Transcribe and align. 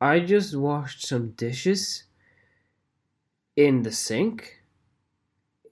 I 0.00 0.20
just 0.20 0.54
washed 0.54 1.04
some 1.04 1.30
dishes 1.30 2.04
in 3.56 3.82
the 3.82 3.90
sink 3.90 4.60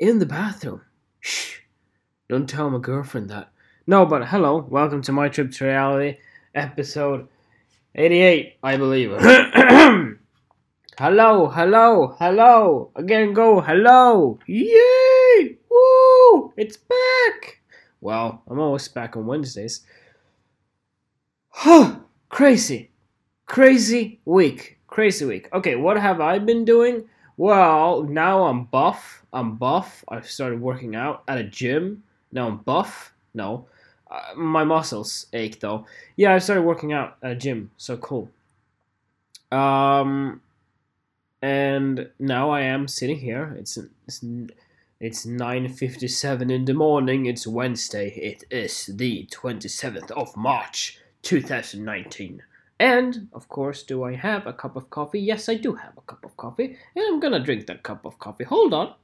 in 0.01 0.19
the 0.19 0.27
bathroom. 0.27 0.81
Shh. 1.21 1.61
Don't 2.29 2.49
tell 2.49 2.69
my 2.69 2.81
girlfriend 2.81 3.31
that. 3.31 3.53
No, 3.87 4.05
but 4.05 4.27
hello. 4.27 4.67
Welcome 4.69 5.03
to 5.03 5.13
My 5.13 5.29
Trip 5.29 5.53
to 5.53 5.67
Reality, 5.67 6.19
episode 6.57 7.29
88, 7.95 8.57
I 8.65 8.77
believe. 8.77 9.11
hello, 10.99 11.47
hello, 11.47 12.17
hello. 12.19 12.91
Again, 12.97 13.33
go, 13.33 13.61
hello. 13.61 14.41
Yay! 14.49 15.57
Woo! 15.71 16.53
It's 16.57 16.77
back! 16.77 17.61
Well, 18.01 18.43
I'm 18.49 18.59
always 18.59 18.89
back 18.89 19.17
on 19.17 19.27
Wednesdays. 19.27 19.87
Huh, 21.51 22.01
crazy. 22.29 22.91
Crazy 23.47 24.19
week. 24.25 24.79
Crazy 24.89 25.25
week. 25.25 25.49
Okay, 25.53 25.77
what 25.77 25.97
have 25.97 26.21
I 26.21 26.39
been 26.41 26.65
doing? 26.65 27.09
Well, 27.37 28.03
now 28.03 28.45
I'm 28.45 28.65
buff. 28.65 29.25
I'm 29.33 29.55
buff. 29.57 30.05
I've 30.09 30.29
started 30.29 30.61
working 30.61 30.97
out 30.97 31.23
at 31.29 31.39
a 31.39 31.45
gym. 31.45 32.03
Now 32.33 32.49
I'm 32.49 32.59
buff. 32.59 33.13
No. 33.35 33.67
Uh, 34.11 34.35
my 34.37 34.65
muscles 34.65 35.27
ache 35.33 35.61
though. 35.61 35.87
Yeah, 36.17 36.35
I 36.35 36.39
started 36.39 36.63
working 36.63 36.93
out 36.93 37.19
at 37.23 37.33
a 37.33 37.37
gym. 37.37 37.71
So 37.77 37.97
cool. 37.97 38.31
Um 39.53 40.41
and 41.41 42.11
now 42.19 42.51
I 42.51 42.63
am 42.63 42.89
sitting 42.89 43.19
here. 43.19 43.55
It's 43.59 43.79
it's 44.09 44.25
it's 44.99 45.25
9:57 45.25 46.51
in 46.51 46.65
the 46.65 46.75
morning. 46.75 47.27
It's 47.27 47.47
Wednesday. 47.47 48.09
It 48.11 48.45
is 48.51 48.87
the 48.87 49.27
27th 49.31 50.11
of 50.13 50.37
March, 50.37 50.99
2019. 51.23 52.43
And, 52.79 53.29
of 53.33 53.49
course, 53.49 53.83
do 53.83 54.03
I 54.05 54.15
have 54.15 54.47
a 54.47 54.53
cup 54.53 54.77
of 54.77 54.91
coffee? 54.91 55.21
Yes, 55.21 55.49
I 55.49 55.55
do 55.55 55.75
have 55.75 55.97
a 55.97 56.03
cup 56.03 56.25
of 56.25 56.37
coffee, 56.37 56.77
and 56.95 57.05
I'm 57.07 57.21
gonna 57.21 57.41
drink 57.41 57.67
that 57.67 57.83
cup 57.83 58.05
of 58.05 58.19
coffee. 58.19 58.45
Hold 58.45 58.75
on. 58.75 58.95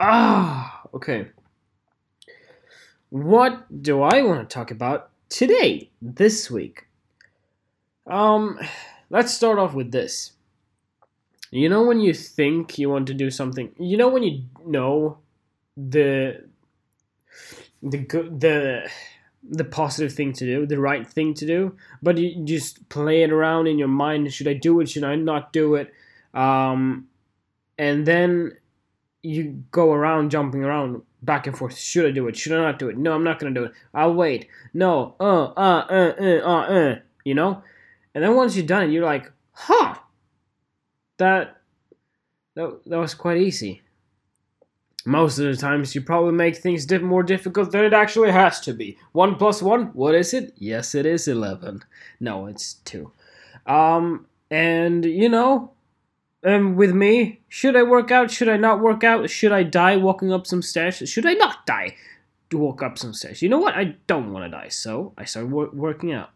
Ah, 0.00 0.82
okay. 0.94 1.28
What 3.10 3.82
do 3.82 4.02
I 4.02 4.22
want 4.22 4.48
to 4.48 4.54
talk 4.54 4.70
about 4.70 5.10
today, 5.30 5.90
this 6.02 6.50
week? 6.50 6.86
Um, 8.06 8.58
let's 9.10 9.32
start 9.32 9.58
off 9.58 9.74
with 9.74 9.90
this. 9.90 10.32
You 11.50 11.70
know 11.70 11.82
when 11.82 12.00
you 12.00 12.12
think 12.12 12.78
you 12.78 12.90
want 12.90 13.06
to 13.06 13.14
do 13.14 13.30
something, 13.30 13.72
you 13.78 13.96
know 13.96 14.08
when 14.08 14.22
you 14.22 14.44
know 14.66 15.18
the 15.76 16.44
the 17.82 17.98
the 17.98 18.90
the 19.42 19.64
positive 19.64 20.12
thing 20.12 20.32
to 20.34 20.44
do, 20.44 20.66
the 20.66 20.80
right 20.80 21.06
thing 21.06 21.34
to 21.34 21.46
do, 21.46 21.76
but 22.02 22.18
you 22.18 22.44
just 22.44 22.88
play 22.88 23.22
it 23.22 23.32
around 23.32 23.66
in 23.66 23.78
your 23.78 23.88
mind. 23.88 24.32
Should 24.32 24.48
I 24.48 24.54
do 24.54 24.80
it? 24.80 24.88
Should 24.88 25.04
I 25.04 25.14
not 25.14 25.52
do 25.52 25.74
it? 25.76 25.92
Um, 26.34 27.08
and 27.78 28.06
then 28.06 28.56
you 29.22 29.64
go 29.70 29.92
around 29.92 30.30
jumping 30.30 30.64
around 30.64 31.02
back 31.22 31.46
and 31.46 31.56
forth. 31.56 31.76
Should 31.76 32.06
I 32.06 32.10
do 32.10 32.28
it? 32.28 32.36
Should 32.36 32.52
I 32.52 32.62
not 32.62 32.78
do 32.78 32.88
it? 32.88 32.98
No, 32.98 33.12
I'm 33.14 33.24
not 33.24 33.38
gonna 33.38 33.54
do 33.54 33.64
it. 33.64 33.72
I'll 33.94 34.14
wait. 34.14 34.48
No, 34.74 35.14
uh, 35.20 35.44
uh, 35.44 35.86
uh, 35.88 36.14
uh, 36.20 36.40
uh, 36.44 36.60
uh. 36.60 36.98
You 37.24 37.34
know, 37.34 37.62
and 38.14 38.24
then 38.24 38.34
once 38.34 38.56
you're 38.56 38.66
done, 38.66 38.84
it 38.84 38.92
you're 38.92 39.04
like, 39.04 39.30
huh, 39.52 39.94
that 41.18 41.58
that 42.54 42.80
that 42.86 42.98
was 42.98 43.14
quite 43.14 43.38
easy 43.38 43.82
most 45.04 45.38
of 45.38 45.44
the 45.46 45.56
times 45.56 45.94
you 45.94 46.00
probably 46.00 46.32
make 46.32 46.56
things 46.56 46.84
diff- 46.84 47.02
more 47.02 47.22
difficult 47.22 47.72
than 47.72 47.84
it 47.84 47.92
actually 47.92 48.30
has 48.30 48.60
to 48.60 48.72
be. 48.72 48.98
1 49.12 49.36
plus 49.36 49.62
1, 49.62 49.86
what 49.94 50.14
is 50.14 50.34
it? 50.34 50.52
Yes, 50.56 50.94
it 50.94 51.06
is 51.06 51.28
11. 51.28 51.82
No, 52.20 52.46
it's 52.46 52.74
2. 52.84 53.10
Um, 53.66 54.26
and, 54.50 55.04
you 55.04 55.28
know, 55.28 55.72
um, 56.44 56.76
with 56.76 56.92
me, 56.92 57.40
should 57.48 57.76
I 57.76 57.82
work 57.82 58.10
out? 58.10 58.30
Should 58.30 58.48
I 58.48 58.56
not 58.56 58.80
work 58.80 59.02
out? 59.04 59.28
Should 59.30 59.52
I 59.52 59.62
die 59.62 59.96
walking 59.96 60.32
up 60.32 60.46
some 60.46 60.62
stairs? 60.62 60.96
Should 61.08 61.26
I 61.26 61.34
not 61.34 61.66
die 61.66 61.96
to 62.50 62.58
walk 62.58 62.82
up 62.82 62.98
some 62.98 63.12
stairs? 63.12 63.42
You 63.42 63.48
know 63.48 63.58
what? 63.58 63.74
I 63.74 63.96
don't 64.06 64.32
want 64.32 64.44
to 64.44 64.50
die, 64.56 64.68
so 64.68 65.12
I 65.18 65.24
started 65.24 65.50
wor- 65.50 65.70
working 65.72 66.12
out. 66.12 66.30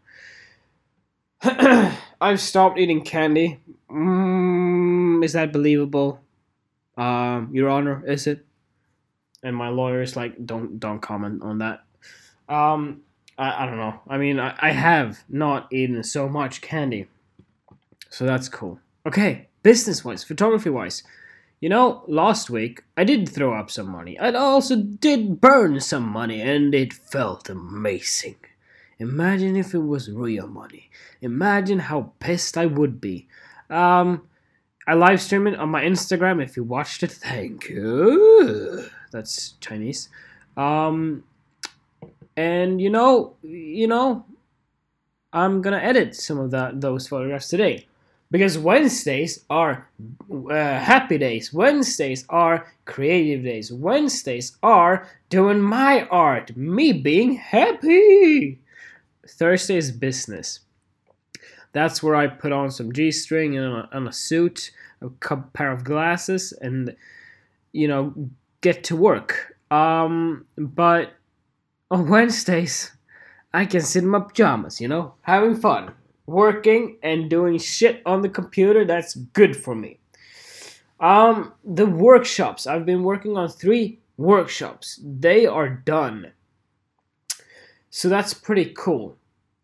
I've 2.21 2.39
stopped 2.41 2.79
eating 2.79 3.01
candy. 3.03 3.59
Mm, 3.89 5.23
is 5.23 5.33
that 5.33 5.51
believable? 5.51 6.21
Um, 6.97 7.49
Your 7.51 7.69
Honor, 7.69 8.03
is 8.05 8.27
it? 8.27 8.45
And 9.43 9.55
my 9.55 9.69
lawyer 9.69 10.01
is 10.01 10.15
like, 10.15 10.45
don't 10.45 10.79
don't 10.79 11.01
comment 11.01 11.43
on 11.43 11.59
that. 11.59 11.83
Um, 12.49 13.01
I, 13.37 13.63
I 13.63 13.65
don't 13.65 13.77
know. 13.77 13.99
I 14.07 14.17
mean, 14.17 14.39
I, 14.39 14.55
I 14.59 14.71
have 14.71 15.23
not 15.29 15.71
eaten 15.71 16.03
so 16.03 16.29
much 16.29 16.61
candy, 16.61 17.07
so 18.09 18.25
that's 18.25 18.49
cool. 18.49 18.79
Okay, 19.05 19.47
business 19.61 20.03
wise, 20.05 20.23
photography 20.23 20.69
wise, 20.69 21.03
you 21.59 21.69
know, 21.69 22.03
last 22.07 22.49
week 22.49 22.83
I 22.97 23.03
did 23.03 23.29
throw 23.29 23.53
up 23.53 23.69
some 23.69 23.89
money. 23.89 24.17
I 24.19 24.31
also 24.33 24.75
did 24.75 25.39
burn 25.39 25.79
some 25.79 26.07
money, 26.07 26.41
and 26.41 26.73
it 26.73 26.93
felt 26.93 27.49
amazing. 27.49 28.37
Imagine 28.99 29.55
if 29.55 29.73
it 29.73 29.79
was 29.79 30.09
real 30.09 30.47
money. 30.47 30.89
Imagine 31.21 31.79
how 31.79 32.13
pissed 32.19 32.57
I 32.57 32.65
would 32.65 33.01
be. 33.01 33.27
Um, 33.69 34.27
I 34.85 34.93
live 34.93 35.21
stream 35.21 35.47
it 35.47 35.55
on 35.57 35.69
my 35.69 35.83
Instagram. 35.83 36.43
If 36.43 36.57
you 36.57 36.63
watched 36.63 37.03
it, 37.03 37.11
thank 37.11 37.69
you 37.69 38.89
that's 39.13 39.53
Chinese. 39.61 40.09
Um, 40.57 41.23
and 42.35 42.81
you 42.81 42.89
know, 42.89 43.35
you 43.41 43.87
know, 43.87 44.25
I'm 45.31 45.61
gonna 45.61 45.77
edit 45.77 46.15
some 46.15 46.39
of 46.39 46.51
that 46.51 46.81
those 46.81 47.07
photographs 47.07 47.47
today 47.47 47.87
because 48.33 48.57
Wednesdays 48.57 49.45
are 49.49 49.87
uh, 50.31 50.53
happy 50.53 51.19
days. 51.19 51.53
Wednesdays 51.53 52.25
are 52.29 52.67
creative 52.85 53.43
days. 53.43 53.71
Wednesdays 53.71 54.57
are 54.63 55.07
doing 55.29 55.61
my 55.61 56.07
art, 56.07 56.57
me 56.57 56.93
being 56.93 57.35
happy. 57.35 58.59
Thursday 59.27 59.77
is 59.77 59.91
business. 59.91 60.61
That's 61.73 62.01
where 62.01 62.15
I 62.15 62.27
put 62.27 62.51
on 62.51 62.71
some 62.71 62.91
G 62.91 63.11
string 63.11 63.55
and 63.57 63.65
a, 63.65 63.89
and 63.91 64.07
a 64.07 64.11
suit, 64.11 64.71
a 65.01 65.09
pair 65.09 65.71
of 65.71 65.83
glasses, 65.83 66.53
and 66.53 66.95
you 67.71 67.87
know, 67.87 68.13
get 68.63 68.83
to 68.85 68.95
work. 68.95 69.55
Um, 69.69 70.45
but 70.57 71.13
on 71.91 72.09
Wednesdays, 72.09 72.91
I 73.53 73.65
can 73.67 73.81
sit 73.81 74.03
in 74.03 74.09
my 74.09 74.21
pajamas, 74.21 74.81
you 74.81 74.87
know, 74.87 75.13
having 75.21 75.55
fun, 75.55 75.93
working 76.25 76.97
and 77.03 77.29
doing 77.29 77.59
shit 77.59 78.01
on 78.07 78.23
the 78.23 78.29
computer. 78.29 78.83
That's 78.83 79.13
good 79.13 79.55
for 79.55 79.75
me. 79.75 79.99
Um, 80.99 81.53
the 81.63 81.85
workshops. 81.85 82.65
I've 82.65 82.85
been 82.85 83.03
working 83.03 83.37
on 83.37 83.49
three 83.49 83.99
workshops. 84.17 84.99
They 85.03 85.45
are 85.45 85.69
done. 85.69 86.31
So 87.89 88.09
that's 88.09 88.33
pretty 88.33 88.73
cool. 88.75 89.17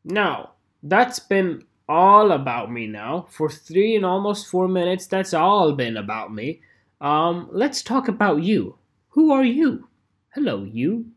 Now, 0.04 0.52
that's 0.84 1.20
been 1.20 1.64
all 1.88 2.32
about 2.32 2.72
me 2.72 2.88
now. 2.88 3.26
For 3.30 3.50
three 3.50 3.96
and 3.96 4.06
almost 4.06 4.48
four 4.48 4.68
minutes, 4.68 5.08
that's 5.08 5.34
all 5.34 5.74
been 5.74 5.98
about 5.98 6.34
me. 6.34 6.62
Um, 7.02 7.48
let's 7.52 7.82
talk 7.82 8.08
about 8.08 8.44
you. 8.44 8.79
Who 9.10 9.32
are 9.32 9.44
you? 9.44 9.88
Hello, 10.36 10.64
you. 10.64 11.08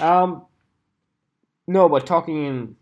Um, 0.00 0.44
no, 1.66 1.88
but 1.88 2.06
talking 2.06 2.44
in 2.44 2.76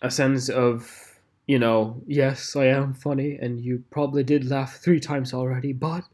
a 0.00 0.10
sense 0.10 0.48
of, 0.48 1.18
you 1.46 1.58
know, 1.58 2.02
yes, 2.06 2.54
I 2.54 2.66
am 2.66 2.94
funny, 2.94 3.36
and 3.40 3.60
you 3.60 3.82
probably 3.90 4.22
did 4.22 4.48
laugh 4.48 4.76
three 4.76 5.00
times 5.00 5.34
already, 5.34 5.72
but 5.72 6.04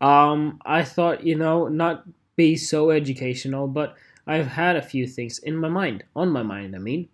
um, 0.00 0.60
I 0.64 0.84
thought, 0.84 1.24
you 1.26 1.34
know, 1.34 1.66
not 1.68 2.04
be 2.36 2.56
so 2.56 2.90
educational, 2.90 3.66
but 3.66 3.96
I've 4.26 4.46
had 4.46 4.76
a 4.76 4.82
few 4.82 5.06
things 5.06 5.38
in 5.40 5.56
my 5.56 5.68
mind, 5.68 6.04
on 6.14 6.30
my 6.30 6.42
mind, 6.42 6.76
I 6.76 6.78
mean, 6.78 7.08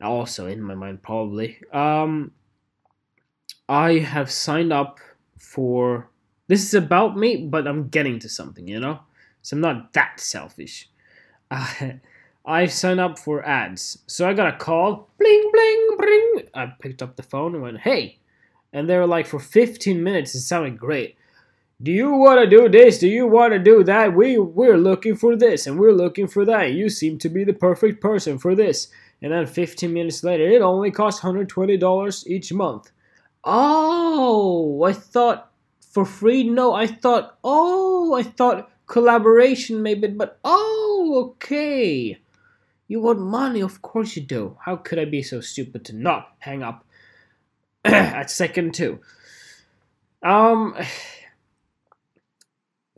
also 0.00 0.46
in 0.46 0.60
my 0.60 0.74
mind, 0.74 1.02
probably. 1.02 1.60
Um, 1.72 2.32
I 3.68 3.98
have 3.98 4.30
signed 4.30 4.72
up 4.72 4.98
for 5.38 6.10
this 6.48 6.62
is 6.62 6.74
about 6.74 7.16
me, 7.16 7.36
but 7.36 7.66
I'm 7.66 7.88
getting 7.88 8.18
to 8.20 8.28
something, 8.28 8.66
you 8.68 8.80
know? 8.80 9.00
So 9.42 9.56
I'm 9.56 9.60
not 9.60 9.92
that 9.92 10.20
selfish. 10.20 10.88
Uh, 11.50 11.90
I 12.46 12.66
signed 12.66 13.00
up 13.00 13.18
for 13.18 13.44
ads. 13.44 13.98
So 14.06 14.28
I 14.28 14.32
got 14.32 14.54
a 14.54 14.56
call. 14.56 15.08
Bling, 15.18 15.50
bling, 15.52 15.96
bling. 15.98 16.48
I 16.54 16.72
picked 16.80 17.02
up 17.02 17.16
the 17.16 17.24
phone 17.24 17.54
and 17.54 17.62
went, 17.62 17.80
hey. 17.80 18.18
And 18.72 18.88
they 18.88 18.96
were 18.96 19.06
like, 19.06 19.26
for 19.26 19.40
15 19.40 20.02
minutes, 20.02 20.34
it 20.34 20.40
sounded 20.40 20.78
great. 20.78 21.16
Do 21.82 21.90
you 21.90 22.12
want 22.12 22.40
to 22.40 22.48
do 22.48 22.68
this? 22.68 22.98
Do 22.98 23.08
you 23.08 23.26
want 23.26 23.52
to 23.52 23.58
do 23.58 23.82
that? 23.84 24.14
We, 24.14 24.38
we're 24.38 24.78
looking 24.78 25.16
for 25.16 25.36
this 25.36 25.66
and 25.66 25.78
we're 25.78 25.92
looking 25.92 26.26
for 26.26 26.44
that. 26.44 26.72
You 26.72 26.88
seem 26.88 27.18
to 27.18 27.28
be 27.28 27.44
the 27.44 27.52
perfect 27.52 28.00
person 28.00 28.38
for 28.38 28.54
this. 28.54 28.88
And 29.22 29.32
then 29.32 29.46
15 29.46 29.92
minutes 29.92 30.22
later, 30.22 30.48
it 30.48 30.62
only 30.62 30.90
costs 30.90 31.20
$120 31.20 32.26
each 32.26 32.52
month. 32.52 32.92
Oh, 33.44 34.82
I 34.84 34.92
thought 34.92 35.52
for 35.96 36.04
free? 36.04 36.44
No, 36.44 36.74
I 36.74 36.86
thought, 36.86 37.38
oh, 37.42 38.12
I 38.12 38.22
thought 38.22 38.70
collaboration 38.86 39.82
maybe, 39.82 40.08
but 40.08 40.38
oh, 40.44 41.30
okay. 41.30 42.18
You 42.86 43.00
want 43.00 43.18
money? 43.18 43.62
Of 43.62 43.80
course 43.80 44.14
you 44.14 44.20
do. 44.20 44.58
How 44.60 44.76
could 44.76 44.98
I 44.98 45.06
be 45.06 45.22
so 45.22 45.40
stupid 45.40 45.86
to 45.86 45.94
not 45.94 46.34
hang 46.40 46.62
up 46.62 46.84
at 47.86 48.30
second 48.30 48.74
two? 48.74 49.00
Um, 50.22 50.76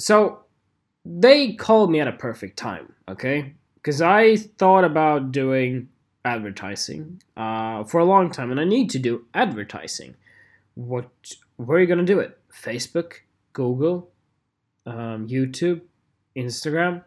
so 0.01 0.41
they 1.05 1.53
called 1.53 1.93
me 1.93 2.01
at 2.01 2.09
a 2.09 2.13
perfect 2.13 2.59
time, 2.59 2.95
okay? 3.09 3.55
Because 3.77 4.03
I 4.03 4.39
thought 4.39 4.83
about 4.83 5.31
doing 5.31 5.89
advertising 6.25 7.23
uh, 7.37 7.85
for 7.85 8.01
a 8.01 8.05
long 8.05 8.33
time, 8.33 8.51
and 8.51 8.59
I 8.59 8.65
need 8.65 8.91
to 8.91 8.99
do 8.99 9.25
advertising. 9.35 10.17
What? 10.75 11.09
Where 11.59 11.79
are 11.79 11.81
you 11.81 11.87
gonna 11.87 12.03
do 12.03 12.19
it? 12.19 12.35
Facebook, 12.63 13.13
Google, 13.53 14.11
um, 14.87 15.29
YouTube, 15.29 15.83
Instagram. 16.37 17.05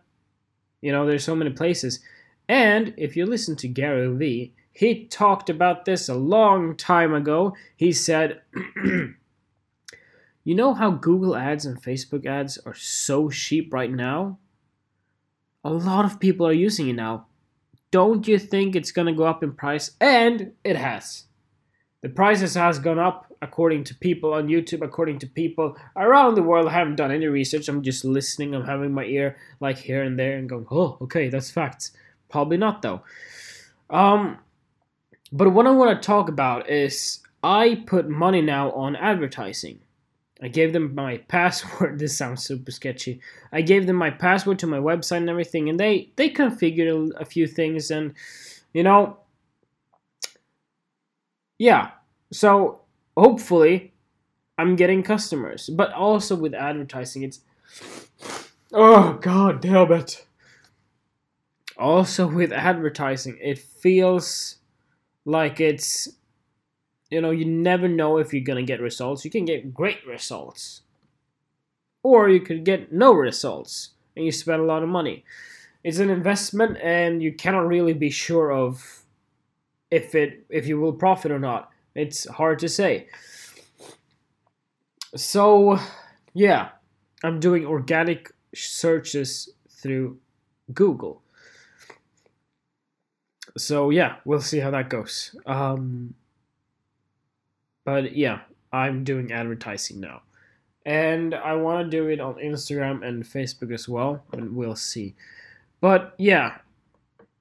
You 0.81 0.91
know, 0.91 1.05
there's 1.05 1.23
so 1.23 1.35
many 1.35 1.51
places. 1.51 1.99
And 2.47 2.93
if 2.97 3.15
you 3.15 3.25
listen 3.25 3.55
to 3.57 3.67
Gary 3.67 4.13
Vee, 4.15 4.53
he 4.73 5.05
talked 5.05 5.49
about 5.49 5.85
this 5.85 6.09
a 6.09 6.15
long 6.15 6.75
time 6.75 7.13
ago. 7.13 7.55
He 7.75 7.91
said, 7.91 8.41
You 10.43 10.55
know 10.55 10.73
how 10.73 10.91
Google 10.91 11.35
ads 11.35 11.65
and 11.65 11.81
Facebook 11.81 12.25
ads 12.25 12.57
are 12.65 12.73
so 12.73 13.29
cheap 13.29 13.71
right 13.71 13.91
now? 13.91 14.39
A 15.63 15.69
lot 15.69 16.05
of 16.05 16.19
people 16.19 16.47
are 16.47 16.53
using 16.53 16.89
it 16.89 16.93
now. 16.93 17.27
Don't 17.91 18.27
you 18.27 18.39
think 18.39 18.75
it's 18.75 18.91
gonna 18.91 19.13
go 19.13 19.25
up 19.25 19.43
in 19.43 19.53
price? 19.53 19.91
And 20.01 20.53
it 20.63 20.77
has. 20.77 21.25
The 22.01 22.09
prices 22.09 22.55
has 22.55 22.79
gone 22.79 22.97
up 22.97 23.30
according 23.41 23.83
to 23.85 23.95
people 23.95 24.33
on 24.33 24.47
YouTube, 24.47 24.83
according 24.83 25.19
to 25.19 25.27
people 25.27 25.75
around 25.95 26.35
the 26.35 26.43
world. 26.43 26.67
I 26.67 26.73
haven't 26.73 26.95
done 26.95 27.11
any 27.11 27.25
research. 27.25 27.67
I'm 27.67 27.81
just 27.81 28.05
listening. 28.05 28.53
I'm 28.53 28.65
having 28.65 28.93
my 28.93 29.05
ear 29.05 29.37
like 29.59 29.77
here 29.77 30.03
and 30.03 30.17
there 30.17 30.37
and 30.37 30.47
going, 30.47 30.67
oh, 30.71 30.97
okay, 31.01 31.29
that's 31.29 31.51
facts. 31.51 31.91
Probably 32.29 32.57
not 32.57 32.81
though. 32.81 33.01
Um, 33.89 34.37
but 35.31 35.51
what 35.51 35.67
I 35.67 35.71
want 35.71 36.01
to 36.01 36.05
talk 36.05 36.29
about 36.29 36.69
is 36.69 37.19
I 37.43 37.83
put 37.87 38.09
money 38.09 38.41
now 38.41 38.71
on 38.71 38.95
advertising. 38.95 39.79
I 40.41 40.47
gave 40.47 40.73
them 40.73 40.95
my 40.95 41.17
password. 41.27 41.99
This 41.99 42.17
sounds 42.17 42.43
super 42.43 42.71
sketchy. 42.71 43.21
I 43.51 43.61
gave 43.61 43.87
them 43.87 43.95
my 43.95 44.09
password 44.09 44.59
to 44.59 44.67
my 44.67 44.79
website 44.79 45.17
and 45.17 45.29
everything, 45.29 45.69
and 45.69 45.79
they 45.79 46.11
they 46.15 46.29
configured 46.29 47.11
a 47.19 47.25
few 47.25 47.47
things, 47.47 47.91
and 47.91 48.13
you 48.73 48.83
know, 48.83 49.17
yeah. 51.57 51.91
So 52.31 52.80
hopefully, 53.21 53.93
I'm 54.57 54.75
getting 54.75 55.03
customers. 55.03 55.69
But 55.69 55.93
also 55.93 56.35
with 56.35 56.55
advertising, 56.55 57.21
it's 57.23 57.41
oh 58.73 59.13
god 59.21 59.61
damn 59.61 59.91
it. 59.91 60.25
Also 61.77 62.27
with 62.27 62.51
advertising, 62.51 63.37
it 63.39 63.59
feels 63.59 64.57
like 65.23 65.59
it's 65.59 66.09
you 67.11 67.19
know, 67.19 67.31
you 67.31 67.45
never 67.45 67.89
know 67.89 68.17
if 68.17 68.33
you're 68.33 68.43
gonna 68.43 68.63
get 68.63 68.81
results. 68.81 69.23
You 69.23 69.31
can 69.31 69.45
get 69.45 69.73
great 69.73 70.05
results, 70.07 70.81
or 72.01 72.29
you 72.29 72.39
could 72.39 72.63
get 72.63 72.91
no 72.91 73.13
results 73.13 73.91
and 74.15 74.25
you 74.25 74.31
spend 74.31 74.61
a 74.61 74.65
lot 74.65 74.81
of 74.81 74.89
money. 74.89 75.23
It's 75.83 75.99
an 75.99 76.09
investment, 76.09 76.77
and 76.81 77.21
you 77.21 77.33
cannot 77.33 77.67
really 77.67 77.93
be 77.93 78.09
sure 78.09 78.51
of 78.51 79.03
if 79.91 80.15
it 80.15 80.45
if 80.49 80.65
you 80.67 80.79
will 80.79 80.93
profit 80.93 81.31
or 81.31 81.39
not. 81.39 81.71
It's 81.95 82.27
hard 82.27 82.59
to 82.59 82.69
say. 82.69 83.07
So, 85.15 85.77
yeah, 86.33 86.69
I'm 87.23 87.39
doing 87.39 87.65
organic 87.65 88.31
searches 88.53 89.49
through 89.69 90.17
Google. 90.73 91.21
So 93.57 93.89
yeah, 93.89 94.15
we'll 94.25 94.41
see 94.41 94.59
how 94.59 94.71
that 94.71 94.89
goes. 94.89 95.35
Um, 95.45 96.13
but 97.83 98.15
yeah, 98.15 98.39
I'm 98.71 99.03
doing 99.03 99.31
advertising 99.31 99.99
now. 99.99 100.21
And 100.85 101.35
I 101.35 101.55
want 101.55 101.85
to 101.85 101.97
do 101.97 102.07
it 102.07 102.19
on 102.19 102.35
Instagram 102.35 103.05
and 103.05 103.23
Facebook 103.23 103.71
as 103.71 103.87
well, 103.87 104.23
and 104.31 104.55
we'll 104.55 104.75
see. 104.75 105.13
But 105.79 106.15
yeah, 106.17 106.57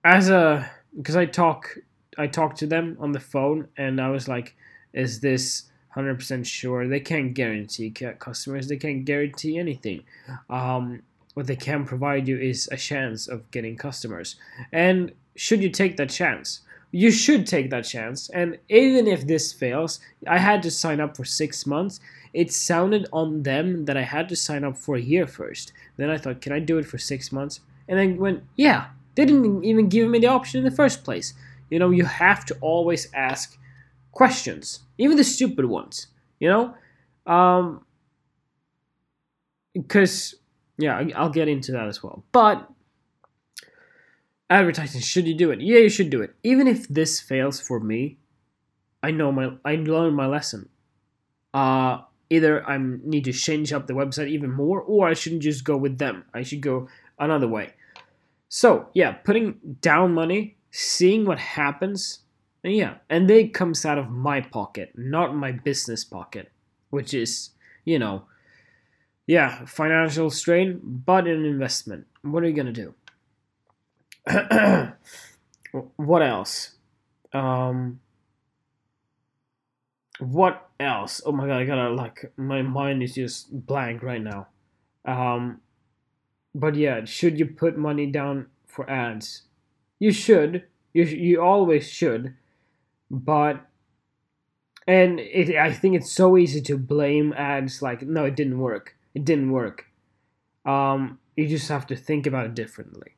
as 0.04 0.28
a 0.28 0.70
because 0.96 1.16
I 1.16 1.24
talk 1.24 1.78
I 2.20 2.26
talked 2.26 2.58
to 2.58 2.66
them 2.66 2.96
on 3.00 3.12
the 3.12 3.20
phone 3.20 3.68
and 3.76 4.00
I 4.00 4.10
was 4.10 4.28
like, 4.28 4.54
is 4.92 5.20
this 5.20 5.64
100% 5.96 6.46
sure? 6.46 6.86
They 6.86 7.00
can't 7.00 7.34
guarantee 7.34 7.90
customers, 7.90 8.68
they 8.68 8.76
can't 8.76 9.04
guarantee 9.04 9.58
anything. 9.58 10.04
Um, 10.48 11.02
what 11.34 11.46
they 11.46 11.56
can 11.56 11.84
provide 11.84 12.28
you 12.28 12.38
is 12.38 12.68
a 12.72 12.76
chance 12.76 13.28
of 13.28 13.50
getting 13.50 13.76
customers. 13.76 14.36
And 14.72 15.12
should 15.36 15.62
you 15.62 15.70
take 15.70 15.96
that 15.96 16.10
chance? 16.10 16.60
you 16.92 17.10
should 17.10 17.46
take 17.46 17.70
that 17.70 17.84
chance. 17.84 18.28
And 18.30 18.58
even 18.68 19.06
if 19.06 19.26
this 19.26 19.52
fails, 19.52 20.00
I 20.26 20.38
had 20.38 20.62
to 20.64 20.70
sign 20.70 21.00
up 21.00 21.16
for 21.16 21.24
six 21.24 21.66
months. 21.66 22.00
It 22.32 22.52
sounded 22.52 23.06
on 23.12 23.42
them 23.42 23.84
that 23.84 23.96
I 23.96 24.02
had 24.02 24.28
to 24.30 24.36
sign 24.36 24.64
up 24.64 24.76
for 24.76 24.96
a 24.96 25.00
year 25.00 25.26
first. 25.26 25.72
Then 25.96 26.10
I 26.10 26.18
thought, 26.18 26.40
can 26.40 26.52
I 26.52 26.58
do 26.58 26.78
it 26.78 26.86
for 26.86 26.98
six 26.98 27.30
months? 27.32 27.60
And 27.88 27.98
then 27.98 28.18
went, 28.18 28.42
yeah, 28.56 28.86
they 29.14 29.24
didn't 29.24 29.64
even 29.64 29.88
give 29.88 30.08
me 30.08 30.18
the 30.18 30.28
option 30.28 30.58
in 30.58 30.64
the 30.64 30.76
first 30.76 31.04
place. 31.04 31.34
You 31.70 31.78
know, 31.78 31.90
you 31.90 32.04
have 32.04 32.44
to 32.46 32.56
always 32.60 33.08
ask 33.14 33.58
questions, 34.12 34.80
even 34.98 35.16
the 35.16 35.24
stupid 35.24 35.64
ones. 35.66 36.08
You 36.40 36.48
know, 36.48 36.74
um, 37.32 37.84
because 39.74 40.34
yeah, 40.78 41.02
I'll 41.16 41.30
get 41.30 41.48
into 41.48 41.72
that 41.72 41.86
as 41.86 42.02
well. 42.02 42.24
But 42.32 42.68
advertising 44.48 45.00
should 45.00 45.26
you 45.26 45.34
do 45.34 45.50
it? 45.50 45.60
Yeah 45.60 45.78
you 45.78 45.88
should 45.88 46.10
do 46.10 46.22
it. 46.22 46.34
Even 46.42 46.66
if 46.66 46.88
this 46.88 47.20
fails 47.20 47.60
for 47.60 47.80
me 47.80 48.18
i 49.02 49.10
know 49.10 49.32
my 49.32 49.50
i 49.64 49.76
learned 49.76 50.16
my 50.16 50.26
lesson. 50.26 50.68
Uh 51.54 52.00
either 52.30 52.68
i 52.68 52.78
need 52.78 53.24
to 53.24 53.32
change 53.32 53.72
up 53.72 53.86
the 53.86 53.92
website 53.92 54.28
even 54.28 54.50
more 54.50 54.80
or 54.80 55.08
i 55.08 55.14
shouldn't 55.14 55.42
just 55.42 55.64
go 55.64 55.76
with 55.76 55.98
them. 55.98 56.24
I 56.34 56.42
should 56.42 56.60
go 56.60 56.88
another 57.18 57.48
way. 57.48 57.74
So 58.48 58.88
yeah 58.94 59.12
putting 59.12 59.76
down 59.80 60.14
money 60.14 60.56
seeing 60.70 61.24
what 61.24 61.38
happens 61.38 62.20
yeah 62.62 62.94
and 63.08 63.30
it 63.30 63.54
comes 63.54 63.84
out 63.84 63.98
of 63.98 64.10
my 64.10 64.40
pocket 64.40 64.92
not 64.94 65.34
my 65.34 65.50
business 65.50 66.04
pocket 66.04 66.50
which 66.90 67.14
is 67.14 67.50
you 67.84 67.98
know 67.98 68.24
yeah 69.26 69.64
financial 69.64 70.30
strain 70.30 70.80
but 70.82 71.26
an 71.26 71.44
investment 71.44 72.06
what 72.22 72.42
are 72.42 72.48
you 72.48 72.54
gonna 72.54 72.72
do 72.72 72.94
what 75.96 76.22
else? 76.22 76.76
Um, 77.32 78.00
what 80.18 80.68
else? 80.78 81.20
Oh 81.24 81.32
my 81.32 81.46
god, 81.46 81.58
I 81.58 81.64
gotta 81.64 81.90
like 81.90 82.32
my 82.36 82.62
mind 82.62 83.02
is 83.02 83.14
just 83.14 83.66
blank 83.66 84.02
right 84.02 84.22
now. 84.22 84.48
Um, 85.04 85.60
but 86.54 86.74
yeah, 86.74 87.04
should 87.04 87.38
you 87.38 87.46
put 87.46 87.78
money 87.78 88.06
down 88.06 88.46
for 88.66 88.88
ads? 88.90 89.42
You 89.98 90.12
should. 90.12 90.64
You 90.92 91.04
you 91.04 91.42
always 91.42 91.88
should. 91.88 92.34
But 93.10 93.66
and 94.86 95.20
it, 95.20 95.56
I 95.56 95.72
think 95.72 95.96
it's 95.96 96.12
so 96.12 96.36
easy 96.36 96.60
to 96.62 96.78
blame 96.78 97.32
ads. 97.34 97.82
Like 97.82 98.02
no, 98.02 98.24
it 98.24 98.36
didn't 98.36 98.58
work. 98.58 98.96
It 99.14 99.24
didn't 99.24 99.52
work. 99.52 99.86
Um, 100.64 101.18
you 101.36 101.48
just 101.48 101.68
have 101.68 101.86
to 101.88 101.96
think 101.96 102.26
about 102.26 102.46
it 102.46 102.54
differently 102.54 103.16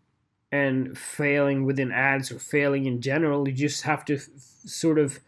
and 0.52 0.96
failing 0.96 1.64
within 1.64 1.90
ads 1.90 2.30
or 2.30 2.38
failing 2.38 2.84
in 2.84 3.00
general, 3.00 3.48
you 3.48 3.54
just 3.54 3.82
have 3.82 4.04
to 4.04 4.16
f- 4.16 4.28
sort 4.34 4.98
of 4.98 5.18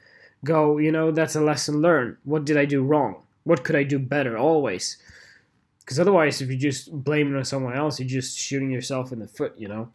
go, 0.44 0.76
you 0.76 0.92
know, 0.92 1.10
that's 1.10 1.34
a 1.34 1.40
lesson 1.40 1.80
learned. 1.80 2.18
What 2.24 2.44
did 2.44 2.58
I 2.58 2.66
do 2.66 2.82
wrong? 2.82 3.22
What 3.42 3.64
could 3.64 3.74
I 3.74 3.84
do 3.84 3.98
better 3.98 4.36
always? 4.36 4.98
Because 5.80 5.98
otherwise, 5.98 6.42
if 6.42 6.50
you 6.50 6.56
just 6.56 6.92
blame 6.92 7.34
it 7.34 7.38
on 7.38 7.44
someone 7.44 7.74
else, 7.74 7.98
you're 7.98 8.08
just 8.08 8.38
shooting 8.38 8.70
yourself 8.70 9.12
in 9.12 9.18
the 9.18 9.26
foot, 9.26 9.54
you 9.56 9.66
know? 9.66 9.90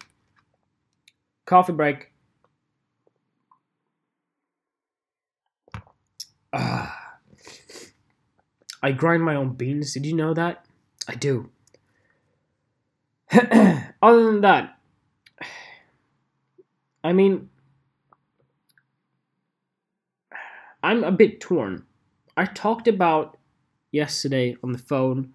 Coffee 1.46 1.72
break. 1.72 2.09
Ah. 6.52 7.18
I 8.82 8.92
grind 8.92 9.22
my 9.22 9.34
own 9.34 9.54
beans. 9.54 9.94
Did 9.94 10.06
you 10.06 10.14
know 10.14 10.34
that? 10.34 10.64
I 11.08 11.14
do. 11.14 11.50
Other 13.32 14.24
than 14.24 14.40
that, 14.42 14.78
I 17.04 17.12
mean, 17.12 17.48
I'm 20.82 21.04
a 21.04 21.12
bit 21.12 21.40
torn. 21.40 21.84
I 22.36 22.44
talked 22.46 22.88
about 22.88 23.38
yesterday 23.92 24.56
on 24.62 24.72
the 24.72 24.78
phone 24.78 25.32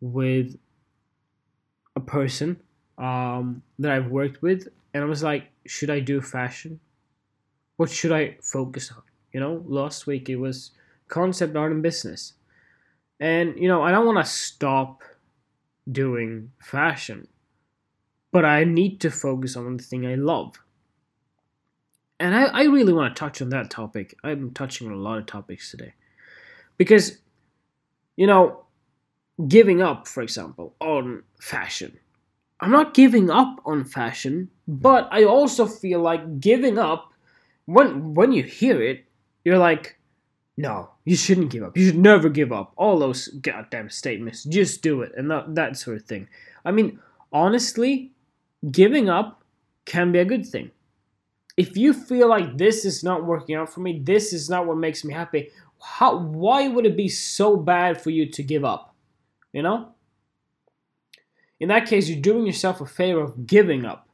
with 0.00 0.58
a 1.96 2.00
person 2.00 2.60
um, 2.96 3.62
that 3.78 3.92
I've 3.92 4.10
worked 4.10 4.42
with, 4.42 4.68
and 4.94 5.02
I 5.04 5.06
was 5.06 5.22
like, 5.22 5.50
should 5.66 5.90
I 5.90 6.00
do 6.00 6.20
fashion? 6.20 6.80
What 7.76 7.90
should 7.90 8.12
I 8.12 8.38
focus 8.42 8.92
on? 8.92 9.02
You 9.32 9.40
know, 9.40 9.64
last 9.66 10.06
week 10.06 10.28
it 10.28 10.36
was 10.36 10.72
concept 11.08 11.56
art 11.56 11.72
and 11.72 11.82
business. 11.82 12.34
And, 13.20 13.58
you 13.58 13.68
know, 13.68 13.82
I 13.82 13.90
don't 13.90 14.06
want 14.06 14.24
to 14.24 14.30
stop 14.30 15.02
doing 15.90 16.52
fashion, 16.60 17.26
but 18.30 18.44
I 18.44 18.64
need 18.64 19.00
to 19.00 19.10
focus 19.10 19.56
on 19.56 19.76
the 19.76 19.82
thing 19.82 20.06
I 20.06 20.14
love 20.14 20.58
and 22.20 22.34
I, 22.34 22.44
I 22.44 22.62
really 22.64 22.92
want 22.92 23.14
to 23.14 23.18
touch 23.18 23.40
on 23.40 23.50
that 23.50 23.70
topic. 23.70 24.16
I'm 24.24 24.52
touching 24.52 24.88
on 24.88 24.92
a 24.94 24.96
lot 24.96 25.18
of 25.18 25.26
topics 25.26 25.70
today. 25.70 25.94
Because, 26.76 27.18
you 28.16 28.26
know, 28.26 28.64
giving 29.46 29.82
up, 29.82 30.08
for 30.08 30.22
example, 30.22 30.74
on 30.80 31.22
fashion. 31.40 31.98
I'm 32.60 32.72
not 32.72 32.94
giving 32.94 33.30
up 33.30 33.60
on 33.64 33.84
fashion, 33.84 34.50
mm-hmm. 34.68 34.80
but 34.80 35.08
I 35.12 35.24
also 35.24 35.66
feel 35.66 36.00
like 36.00 36.40
giving 36.40 36.78
up 36.78 37.12
when 37.66 38.14
when 38.14 38.32
you 38.32 38.42
hear 38.42 38.82
it, 38.82 39.04
you're 39.48 39.58
like, 39.58 39.96
no, 40.58 40.90
you 41.04 41.16
shouldn't 41.16 41.50
give 41.50 41.62
up. 41.62 41.76
You 41.76 41.86
should 41.86 41.98
never 41.98 42.28
give 42.28 42.52
up. 42.52 42.72
All 42.76 42.98
those 42.98 43.28
goddamn 43.28 43.88
statements. 43.88 44.44
Just 44.44 44.82
do 44.82 45.00
it 45.00 45.12
and 45.16 45.30
that, 45.30 45.54
that 45.54 45.76
sort 45.78 45.96
of 45.96 46.02
thing. 46.04 46.28
I 46.64 46.70
mean, 46.70 46.98
honestly, 47.32 48.12
giving 48.70 49.08
up 49.08 49.42
can 49.86 50.12
be 50.12 50.18
a 50.18 50.24
good 50.24 50.44
thing. 50.44 50.70
If 51.56 51.76
you 51.76 51.94
feel 51.94 52.28
like 52.28 52.58
this 52.58 52.84
is 52.84 53.02
not 53.02 53.24
working 53.24 53.56
out 53.56 53.72
for 53.72 53.80
me, 53.80 54.00
this 54.04 54.32
is 54.32 54.50
not 54.50 54.66
what 54.66 54.76
makes 54.76 55.02
me 55.02 55.14
happy, 55.14 55.50
how 55.80 56.18
why 56.18 56.68
would 56.68 56.84
it 56.84 56.96
be 56.96 57.08
so 57.08 57.56
bad 57.56 58.00
for 58.00 58.10
you 58.10 58.30
to 58.30 58.42
give 58.42 58.64
up? 58.64 58.94
You 59.52 59.62
know? 59.62 59.88
In 61.58 61.68
that 61.68 61.86
case, 61.86 62.08
you're 62.08 62.20
doing 62.20 62.46
yourself 62.46 62.80
a 62.80 62.86
favor 62.86 63.20
of 63.20 63.46
giving 63.46 63.84
up. 63.84 64.06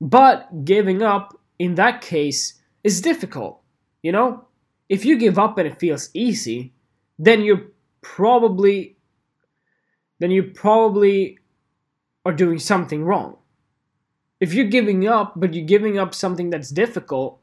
But 0.00 0.64
giving 0.64 1.02
up 1.02 1.40
in 1.58 1.76
that 1.76 2.00
case 2.00 2.60
is 2.84 3.00
difficult. 3.00 3.60
You 4.06 4.12
know? 4.12 4.44
If 4.88 5.04
you 5.04 5.18
give 5.18 5.36
up 5.36 5.58
and 5.58 5.66
it 5.66 5.80
feels 5.80 6.10
easy, 6.14 6.72
then 7.18 7.42
you're 7.42 7.66
probably 8.02 8.94
then 10.20 10.30
you 10.30 10.44
probably 10.44 11.38
are 12.24 12.32
doing 12.32 12.60
something 12.60 13.04
wrong. 13.04 13.36
If 14.38 14.54
you're 14.54 14.72
giving 14.76 15.08
up, 15.08 15.32
but 15.34 15.54
you're 15.54 15.66
giving 15.66 15.98
up 15.98 16.14
something 16.14 16.50
that's 16.50 16.70
difficult, 16.70 17.40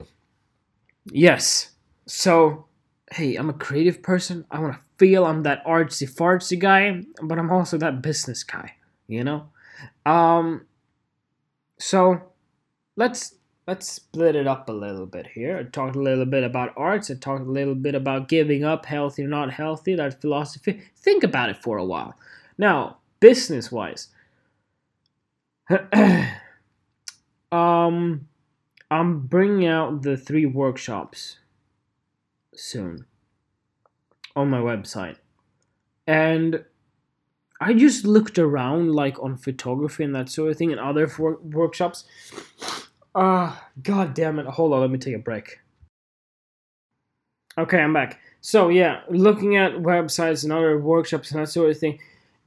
Yes. 1.06 1.72
So, 2.08 2.66
hey, 3.12 3.36
I'm 3.36 3.50
a 3.50 3.54
creative 3.54 4.02
person. 4.02 4.46
I 4.50 4.60
want 4.60 4.74
to 4.76 4.80
feel 4.98 5.26
I'm 5.26 5.44
that 5.44 5.64
artsy 5.66 6.10
fartsy 6.10 6.58
guy, 6.58 7.04
but 7.22 7.38
I'm 7.38 7.52
also 7.52 7.78
that 7.78 8.02
business 8.02 8.44
guy, 8.44 8.76
you 9.08 9.26
know? 9.26 9.50
Um, 10.06 10.66
so, 11.78 12.22
let's 12.96 13.36
let's 13.68 13.92
split 13.92 14.38
it 14.38 14.48
up 14.48 14.70
a 14.70 14.72
little 14.74 15.06
bit 15.06 15.28
here. 15.28 15.58
I 15.58 15.64
talked 15.64 15.98
a 15.98 16.02
little 16.02 16.26
bit 16.26 16.46
about 16.46 16.74
arts. 16.78 17.12
I 17.12 17.16
talked 17.16 17.46
a 17.46 17.52
little 17.52 17.76
bit 17.76 17.94
about 17.94 18.30
giving 18.30 18.64
up, 18.64 18.86
healthy 18.86 19.24
or 19.24 19.28
not 19.28 19.52
healthy, 19.52 19.94
that 19.96 20.22
philosophy. 20.22 20.82
Think 20.96 21.24
about 21.24 21.50
it 21.50 21.62
for 21.62 21.78
a 21.78 21.86
while. 21.86 22.16
Now, 22.58 23.00
business 23.20 23.70
wise, 23.70 24.08
um, 27.52 28.28
I'm 28.90 29.20
bringing 29.28 29.68
out 29.68 30.04
the 30.04 30.16
three 30.16 30.46
workshops 30.46 31.40
soon 32.60 33.06
on 34.36 34.50
my 34.50 34.60
website. 34.60 35.18
And 36.06 36.64
I 37.60 37.74
just 37.74 38.06
looked 38.06 38.38
around 38.38 38.94
like 38.94 39.22
on 39.22 39.36
photography 39.38 40.04
and 40.04 40.16
that 40.16 40.30
sort 40.30 40.52
of 40.52 40.58
thing 40.58 40.72
and 40.72 40.80
other 40.80 41.08
for- 41.08 41.40
workshops 41.42 42.06
Ah, 43.20 43.66
uh, 43.66 43.70
god 43.82 44.14
damn 44.14 44.38
it. 44.38 44.46
Hold 44.46 44.74
on, 44.74 44.82
let 44.82 44.92
me 44.92 45.00
take 45.00 45.16
a 45.16 45.20
break. 45.20 45.58
Okay, 47.58 47.80
I'm 47.80 47.92
back. 47.92 48.20
So, 48.42 48.70
yeah, 48.70 49.02
looking 49.10 49.58
at 49.58 49.72
websites 49.78 50.44
and 50.44 50.54
other 50.54 50.78
workshops 50.78 51.32
and 51.32 51.42
that 51.42 51.48
sort 51.48 51.72
of 51.72 51.80
thing, 51.80 52.00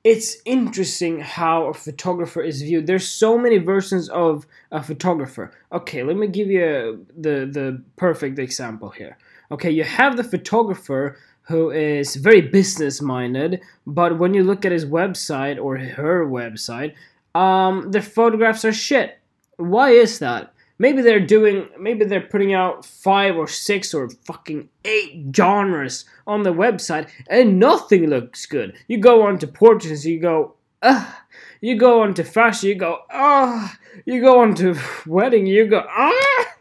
it's 0.04 0.36
interesting 0.44 1.18
how 1.18 1.66
a 1.66 1.74
photographer 1.74 2.40
is 2.40 2.62
viewed. 2.62 2.86
There's 2.86 3.08
so 3.08 3.36
many 3.36 3.58
versions 3.58 4.08
of 4.10 4.46
a 4.70 4.80
photographer. 4.80 5.50
Okay, 5.72 6.04
let 6.04 6.16
me 6.16 6.28
give 6.28 6.46
you 6.48 7.04
the 7.18 7.50
the 7.52 7.82
perfect 7.96 8.38
example 8.38 8.90
here. 8.90 9.18
Okay, 9.50 9.70
you 9.70 9.84
have 9.84 10.16
the 10.16 10.24
photographer 10.24 11.18
who 11.42 11.70
is 11.70 12.16
very 12.16 12.40
business 12.40 13.02
minded, 13.02 13.60
but 13.86 14.18
when 14.18 14.34
you 14.34 14.44
look 14.44 14.64
at 14.64 14.72
his 14.72 14.86
website 14.86 15.60
or 15.60 15.78
her 15.78 16.24
website, 16.24 16.94
um, 17.34 17.90
the 17.90 18.00
photographs 18.00 18.64
are 18.64 18.72
shit. 18.72 19.18
Why 19.56 19.90
is 19.90 20.18
that? 20.20 20.52
maybe 20.80 21.02
they're 21.02 21.20
doing 21.20 21.68
maybe 21.78 22.04
they're 22.04 22.20
putting 22.32 22.54
out 22.54 22.84
five 22.84 23.36
or 23.36 23.46
six 23.46 23.94
or 23.94 24.08
fucking 24.24 24.68
eight 24.84 25.26
genres 25.36 26.06
on 26.26 26.42
the 26.42 26.52
website 26.52 27.08
and 27.28 27.60
nothing 27.60 28.06
looks 28.06 28.46
good 28.46 28.74
you 28.88 28.98
go 28.98 29.22
on 29.22 29.38
to 29.38 29.46
portraits 29.46 30.04
you 30.04 30.18
go 30.18 30.54
ah 30.82 31.22
you 31.60 31.76
go 31.76 32.02
on 32.02 32.14
to 32.14 32.24
fashion 32.24 32.70
you 32.70 32.74
go 32.74 32.98
ah 33.12 33.78
you 34.06 34.20
go 34.20 34.40
on 34.40 34.54
to 34.54 34.74
wedding 35.06 35.46
you 35.46 35.66
go 35.66 35.84
ah 35.86 36.56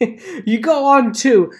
you 0.46 0.58
go 0.58 0.86
on 0.86 1.12
to 1.12 1.52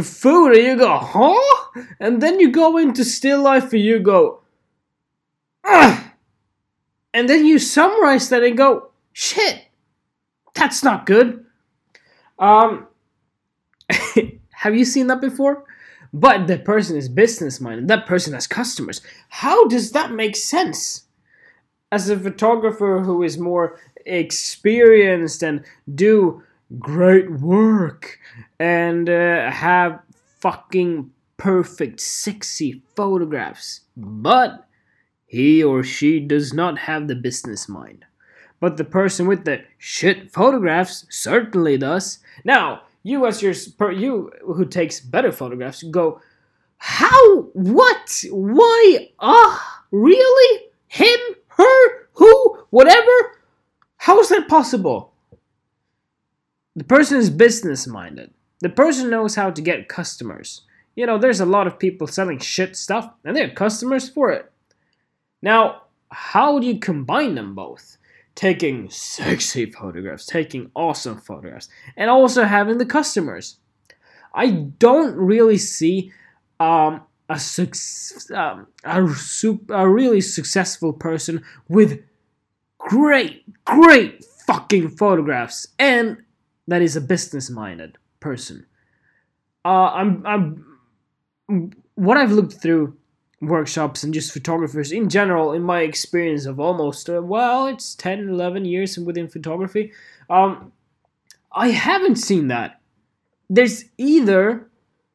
food 0.00 0.52
and 0.52 0.64
you 0.64 0.76
go 0.76 0.98
huh 0.98 1.82
and 2.00 2.22
then 2.22 2.40
you 2.40 2.50
go 2.50 2.78
into 2.78 3.04
still 3.04 3.42
life 3.42 3.72
and 3.72 3.82
you 3.82 3.98
go 3.98 4.40
ah 5.64 6.12
and 7.12 7.28
then 7.28 7.44
you 7.44 7.58
summarize 7.58 8.28
that 8.28 8.42
and 8.42 8.56
go 8.56 8.90
shit 9.12 9.66
that's 10.54 10.82
not 10.82 11.06
good. 11.06 11.44
Um, 12.38 12.86
have 14.50 14.76
you 14.76 14.84
seen 14.84 15.06
that 15.08 15.20
before? 15.20 15.64
But 16.12 16.46
that 16.46 16.64
person 16.64 16.96
is 16.96 17.08
business 17.08 17.60
minded. 17.60 17.88
That 17.88 18.06
person 18.06 18.34
has 18.34 18.46
customers. 18.46 19.00
How 19.28 19.66
does 19.66 19.92
that 19.92 20.12
make 20.12 20.36
sense? 20.36 21.04
As 21.90 22.08
a 22.08 22.18
photographer 22.18 23.00
who 23.00 23.22
is 23.22 23.38
more 23.38 23.78
experienced 24.04 25.42
and 25.42 25.64
do 25.94 26.42
great 26.78 27.30
work 27.30 28.18
and 28.58 29.08
uh, 29.08 29.50
have 29.50 30.00
fucking 30.40 31.10
perfect, 31.36 32.00
sexy 32.00 32.82
photographs, 32.94 33.80
but 33.96 34.66
he 35.26 35.62
or 35.62 35.82
she 35.82 36.20
does 36.20 36.52
not 36.52 36.78
have 36.78 37.08
the 37.08 37.16
business 37.16 37.68
mind 37.68 38.04
but 38.62 38.76
the 38.76 38.84
person 38.84 39.26
with 39.26 39.44
the 39.44 39.60
shit 39.76 40.30
photographs 40.30 41.04
certainly 41.10 41.76
does. 41.76 42.20
Now, 42.44 42.82
you 43.02 43.26
as 43.26 43.42
your 43.42 43.54
you 43.90 44.30
who 44.44 44.64
takes 44.64 45.00
better 45.00 45.32
photographs 45.32 45.82
go, 45.82 46.20
how? 46.78 47.40
What? 47.54 48.24
Why? 48.30 49.10
Ah, 49.18 49.82
really? 49.90 50.66
Him? 50.86 51.18
Her? 51.48 52.08
Who? 52.12 52.58
Whatever? 52.70 53.10
How 53.96 54.20
is 54.20 54.28
that 54.28 54.46
possible? 54.46 55.11
The 56.74 56.84
person 56.84 57.18
is 57.18 57.28
business 57.28 57.86
minded. 57.86 58.32
The 58.60 58.70
person 58.70 59.10
knows 59.10 59.34
how 59.34 59.50
to 59.50 59.60
get 59.60 59.88
customers. 59.88 60.62
You 60.94 61.06
know, 61.06 61.18
there's 61.18 61.40
a 61.40 61.46
lot 61.46 61.66
of 61.66 61.78
people 61.78 62.06
selling 62.06 62.38
shit 62.38 62.76
stuff, 62.76 63.12
and 63.24 63.36
they 63.36 63.40
have 63.40 63.54
customers 63.54 64.08
for 64.08 64.30
it. 64.30 64.50
Now, 65.42 65.82
how 66.10 66.58
do 66.58 66.66
you 66.66 66.78
combine 66.78 67.34
them 67.34 67.54
both? 67.54 67.98
Taking 68.34 68.88
sexy 68.88 69.70
photographs, 69.70 70.24
taking 70.24 70.70
awesome 70.74 71.20
photographs, 71.20 71.68
and 71.96 72.08
also 72.08 72.44
having 72.44 72.78
the 72.78 72.86
customers. 72.86 73.58
I 74.34 74.50
don't 74.50 75.14
really 75.14 75.58
see 75.58 76.12
um, 76.58 77.02
a, 77.28 77.38
suc- 77.38 78.30
um, 78.34 78.68
a, 78.84 79.06
super, 79.08 79.74
a 79.74 79.88
really 79.88 80.22
successful 80.22 80.94
person 80.94 81.42
with 81.68 82.02
great, 82.78 83.44
great 83.66 84.24
fucking 84.46 84.90
photographs, 84.90 85.66
and 85.78 86.18
that 86.72 86.82
is 86.82 86.96
a 86.96 87.00
business 87.00 87.50
minded 87.50 87.98
person. 88.18 88.64
Uh, 89.64 89.90
I'm, 89.92 90.26
I'm, 90.26 91.74
what 91.96 92.16
I've 92.16 92.32
looked 92.32 92.54
through 92.54 92.96
workshops 93.42 94.02
and 94.02 94.14
just 94.14 94.32
photographers 94.32 94.90
in 94.90 95.10
general, 95.10 95.52
in 95.52 95.62
my 95.62 95.82
experience 95.82 96.46
of 96.46 96.58
almost, 96.58 97.10
uh, 97.10 97.20
well, 97.22 97.66
it's 97.66 97.94
10, 97.96 98.28
11 98.28 98.64
years 98.64 98.96
within 98.98 99.28
photography, 99.28 99.92
um, 100.30 100.72
I 101.52 101.68
haven't 101.68 102.16
seen 102.16 102.48
that. 102.48 102.80
There's 103.50 103.84
either, 103.98 104.66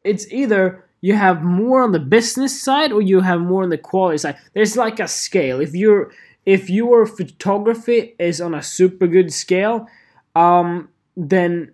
it's 0.04 0.32
either 0.32 0.86
you 1.02 1.16
have 1.16 1.42
more 1.42 1.82
on 1.82 1.92
the 1.92 2.00
business 2.00 2.62
side 2.62 2.92
or 2.92 3.02
you 3.02 3.22
have 3.22 3.42
more 3.42 3.64
on 3.64 3.70
the 3.70 3.78
quality 3.80 4.20
side. 4.20 4.38
There's 4.54 4.78
like 4.78 5.00
a 5.00 5.08
scale. 5.08 5.60
If 5.60 5.74
you're, 5.74 6.12
if 6.46 6.70
your 6.70 7.08
photography 7.08 8.16
is 8.20 8.42
on 8.42 8.54
a 8.54 8.62
super 8.62 9.08
good 9.08 9.34
scale, 9.34 9.88
um, 10.36 10.90
then 11.18 11.74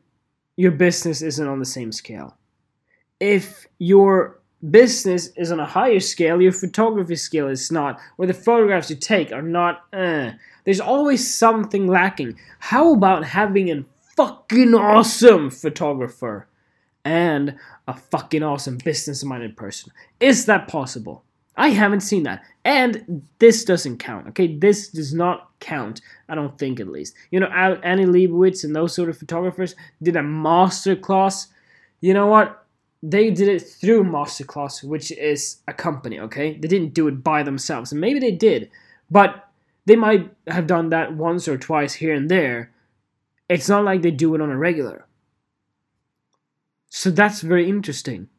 your 0.56 0.72
business 0.72 1.22
isn't 1.22 1.48
on 1.48 1.60
the 1.60 1.66
same 1.66 1.92
scale. 1.92 2.38
If 3.20 3.68
your 3.78 4.40
business 4.72 5.28
is 5.36 5.52
on 5.52 5.60
a 5.60 5.66
higher 5.66 6.00
scale, 6.00 6.42
your 6.42 6.54
photography 6.54 7.18
skill 7.18 7.50
is 7.50 7.70
not, 7.72 8.00
or 8.18 8.26
the 8.26 8.34
photographs 8.34 8.90
you 8.90 8.96
take 8.96 9.34
are 9.34 9.42
not, 9.42 9.82
uh, 9.92 10.32
there's 10.64 10.80
always 10.80 11.34
something 11.34 11.88
lacking. 11.88 12.40
How 12.60 12.94
about 12.94 13.26
having 13.26 13.70
a 13.70 13.84
fucking 14.16 14.74
awesome 14.74 15.50
photographer 15.50 16.48
and 17.04 17.58
a 17.88 17.94
fucking 17.94 18.44
awesome 18.44 18.78
business 18.78 19.26
minded 19.26 19.58
person? 19.58 19.92
Is 20.22 20.46
that 20.46 20.70
possible? 20.70 21.26
I 21.56 21.70
haven't 21.70 22.02
seen 22.02 22.24
that. 22.24 22.44
And 22.66 23.24
this 23.40 23.64
doesn't 23.64 23.98
count, 23.98 24.28
okay? 24.30 24.56
This 24.56 24.90
does 24.90 25.14
not 25.14 25.52
count, 25.60 26.02
I 26.30 26.36
don't 26.36 26.58
think 26.58 26.80
at 26.80 26.88
least. 26.88 27.14
You 27.30 27.40
know, 27.40 27.48
Annie 27.48 28.06
Leibovitz 28.06 28.64
and 28.64 28.76
those 28.76 28.96
sort 28.96 29.10
of 29.10 29.18
photographers 29.18 29.76
did 30.02 30.16
a 30.16 30.24
master 30.24 30.96
class. 30.96 31.48
You 32.02 32.14
know 32.14 32.28
what? 32.28 32.66
They 33.06 33.32
did 33.32 33.50
it 33.50 33.62
through 33.62 34.06
Masterclass, 34.06 34.82
which 34.82 35.12
is 35.12 35.58
a 35.68 35.74
company, 35.74 36.22
okay? 36.22 36.58
They 36.58 36.70
didn't 36.70 36.94
do 36.94 37.10
it 37.10 37.22
by 37.22 37.44
themselves. 37.44 37.92
And 37.92 38.00
maybe 38.00 38.20
they 38.20 38.32
did, 38.32 38.72
but 39.12 39.50
they 39.86 39.98
might 39.98 40.34
have 40.48 40.68
done 40.68 40.90
that 40.90 41.14
once 41.14 41.50
or 41.50 41.58
twice 41.58 41.96
here 41.96 42.14
and 42.14 42.32
there. 42.32 42.72
It's 43.50 43.68
not 43.68 43.84
like 43.84 44.02
they 44.02 44.12
do 44.12 44.34
it 44.36 44.42
on 44.42 44.50
a 44.50 44.58
regular. 44.58 45.06
So 46.90 47.12
that's 47.12 47.42
very 47.42 47.68
interesting. 47.68 48.30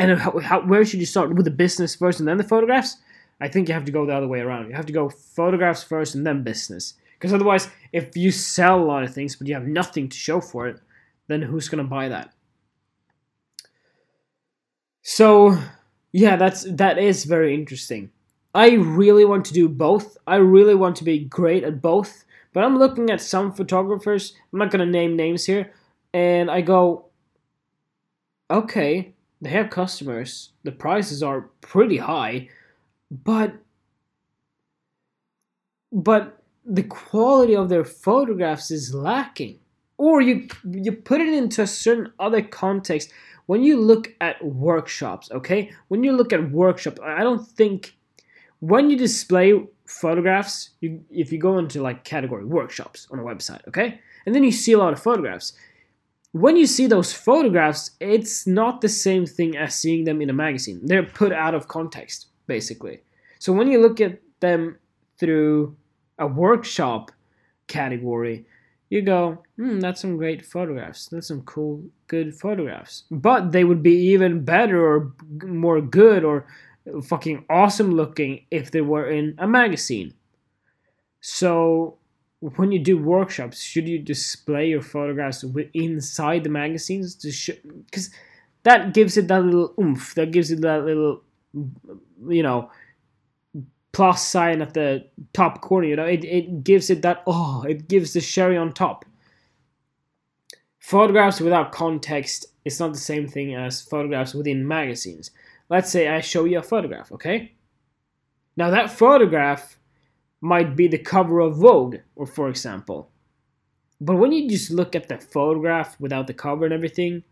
And 0.00 0.18
how, 0.18 0.38
how, 0.38 0.62
where 0.62 0.82
should 0.82 1.00
you 1.00 1.04
start 1.04 1.34
with 1.34 1.44
the 1.44 1.50
business 1.50 1.94
first 1.94 2.20
and 2.20 2.26
then 2.26 2.38
the 2.38 2.42
photographs? 2.42 2.96
I 3.38 3.48
think 3.48 3.68
you 3.68 3.74
have 3.74 3.84
to 3.84 3.92
go 3.92 4.06
the 4.06 4.14
other 4.14 4.26
way 4.26 4.40
around. 4.40 4.70
You 4.70 4.74
have 4.74 4.86
to 4.86 4.94
go 4.94 5.10
photographs 5.10 5.82
first 5.82 6.14
and 6.14 6.26
then 6.26 6.42
business. 6.42 6.94
Because 7.12 7.34
otherwise, 7.34 7.68
if 7.92 8.16
you 8.16 8.30
sell 8.30 8.80
a 8.80 8.82
lot 8.82 9.02
of 9.02 9.12
things 9.12 9.36
but 9.36 9.46
you 9.46 9.52
have 9.52 9.66
nothing 9.66 10.08
to 10.08 10.16
show 10.16 10.40
for 10.40 10.66
it, 10.68 10.80
then 11.26 11.42
who's 11.42 11.68
going 11.68 11.84
to 11.84 11.88
buy 11.88 12.08
that? 12.08 12.32
So, 15.02 15.58
yeah, 16.12 16.36
that's 16.36 16.64
that 16.64 16.96
is 16.96 17.24
very 17.24 17.52
interesting. 17.54 18.10
I 18.54 18.70
really 18.70 19.26
want 19.26 19.44
to 19.46 19.52
do 19.52 19.68
both. 19.68 20.16
I 20.26 20.36
really 20.36 20.74
want 20.74 20.96
to 20.96 21.04
be 21.04 21.18
great 21.18 21.62
at 21.62 21.82
both. 21.82 22.24
But 22.54 22.64
I'm 22.64 22.78
looking 22.78 23.10
at 23.10 23.20
some 23.20 23.52
photographers. 23.52 24.34
I'm 24.50 24.60
not 24.60 24.70
going 24.70 24.84
to 24.84 24.90
name 24.90 25.14
names 25.14 25.44
here, 25.44 25.74
and 26.14 26.50
I 26.50 26.62
go, 26.62 27.04
okay, 28.50 29.14
they 29.40 29.50
have 29.50 29.70
customers. 29.70 30.52
The 30.64 30.72
prices 30.72 31.22
are 31.22 31.50
pretty 31.60 31.96
high, 31.96 32.48
but 33.10 33.54
but 35.92 36.40
the 36.64 36.84
quality 36.84 37.56
of 37.56 37.68
their 37.68 37.84
photographs 37.84 38.70
is 38.70 38.94
lacking. 38.94 39.58
Or 39.96 40.20
you 40.20 40.48
you 40.64 40.92
put 40.92 41.20
it 41.20 41.32
into 41.32 41.62
a 41.62 41.66
certain 41.66 42.12
other 42.18 42.42
context. 42.42 43.12
When 43.46 43.64
you 43.64 43.80
look 43.80 44.14
at 44.20 44.44
workshops, 44.44 45.30
okay? 45.32 45.72
When 45.88 46.04
you 46.04 46.12
look 46.12 46.32
at 46.32 46.52
workshops, 46.52 47.00
I 47.02 47.24
don't 47.24 47.44
think 47.44 47.96
when 48.60 48.90
you 48.90 48.96
display 48.96 49.60
photographs, 49.86 50.70
you 50.80 51.04
if 51.10 51.32
you 51.32 51.38
go 51.38 51.58
into 51.58 51.82
like 51.82 52.04
category 52.04 52.44
workshops 52.44 53.08
on 53.10 53.18
a 53.18 53.22
website, 53.22 53.66
okay? 53.66 54.00
And 54.26 54.34
then 54.34 54.44
you 54.44 54.52
see 54.52 54.72
a 54.72 54.78
lot 54.78 54.92
of 54.92 55.02
photographs 55.02 55.54
when 56.32 56.56
you 56.56 56.66
see 56.66 56.86
those 56.86 57.12
photographs, 57.12 57.92
it's 58.00 58.46
not 58.46 58.80
the 58.80 58.88
same 58.88 59.26
thing 59.26 59.56
as 59.56 59.74
seeing 59.74 60.04
them 60.04 60.20
in 60.20 60.30
a 60.30 60.34
magazine. 60.34 60.80
They're 60.84 61.02
put 61.02 61.32
out 61.32 61.54
of 61.54 61.68
context, 61.68 62.28
basically. 62.46 63.02
So 63.38 63.52
when 63.52 63.68
you 63.68 63.80
look 63.80 64.00
at 64.00 64.20
them 64.40 64.78
through 65.18 65.76
a 66.18 66.26
workshop 66.26 67.10
category, 67.66 68.46
you 68.90 69.02
go, 69.02 69.42
hmm, 69.56 69.80
that's 69.80 70.00
some 70.00 70.16
great 70.16 70.44
photographs. 70.44 71.06
That's 71.06 71.28
some 71.28 71.42
cool, 71.42 71.84
good 72.06 72.34
photographs. 72.34 73.04
But 73.10 73.52
they 73.52 73.64
would 73.64 73.82
be 73.82 73.96
even 74.12 74.44
better 74.44 74.84
or 74.84 75.12
more 75.44 75.80
good 75.80 76.24
or 76.24 76.46
fucking 77.04 77.44
awesome 77.48 77.92
looking 77.92 78.46
if 78.50 78.70
they 78.70 78.80
were 78.80 79.08
in 79.08 79.34
a 79.38 79.46
magazine. 79.46 80.14
So 81.20 81.98
when 82.40 82.72
you 82.72 82.78
do 82.78 82.96
workshops, 82.96 83.62
should 83.62 83.86
you 83.86 83.98
display 83.98 84.68
your 84.68 84.80
photographs 84.82 85.44
inside 85.74 86.44
the 86.44 86.50
magazines 86.50 87.14
to 87.16 87.30
show? 87.30 87.52
Because 87.84 88.10
that 88.62 88.94
gives 88.94 89.16
it 89.16 89.28
that 89.28 89.44
little 89.44 89.74
oomph. 89.78 90.14
That 90.14 90.30
gives 90.32 90.50
it 90.50 90.62
that 90.62 90.84
little, 90.84 91.22
you 92.28 92.42
know, 92.42 92.70
plus 93.92 94.26
sign 94.26 94.62
at 94.62 94.72
the 94.72 95.06
top 95.34 95.60
corner. 95.60 95.86
You 95.86 95.96
know, 95.96 96.06
it 96.06 96.24
it 96.24 96.64
gives 96.64 96.88
it 96.88 97.02
that 97.02 97.22
oh, 97.26 97.64
it 97.68 97.88
gives 97.88 98.14
the 98.14 98.20
cherry 98.22 98.56
on 98.56 98.72
top. 98.72 99.04
Photographs 100.78 101.40
without 101.40 101.72
context 101.72 102.46
is 102.64 102.80
not 102.80 102.92
the 102.92 102.98
same 102.98 103.28
thing 103.28 103.54
as 103.54 103.82
photographs 103.82 104.34
within 104.34 104.66
magazines. 104.66 105.30
Let's 105.68 105.90
say 105.90 106.08
I 106.08 106.20
show 106.20 106.46
you 106.46 106.58
a 106.58 106.62
photograph, 106.62 107.12
okay? 107.12 107.52
Now 108.56 108.70
that 108.70 108.90
photograph 108.90 109.78
might 110.40 110.74
be 110.74 110.88
the 110.88 110.98
cover 110.98 111.40
of 111.40 111.56
Vogue, 111.56 111.96
or 112.16 112.26
for 112.26 112.48
example. 112.48 113.10
But 114.00 114.16
when 114.16 114.32
you 114.32 114.48
just 114.48 114.70
look 114.70 114.96
at 114.96 115.08
the 115.08 115.18
photograph 115.18 116.00
without 116.00 116.26
the 116.26 116.34
cover 116.34 116.64
and 116.64 116.72
everything, 116.72 117.22